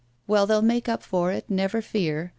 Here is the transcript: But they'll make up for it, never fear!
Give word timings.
But 0.27 0.45
they'll 0.45 0.63
make 0.63 0.89
up 0.89 1.03
for 1.03 1.31
it, 1.31 1.45
never 1.47 1.79
fear! 1.79 2.29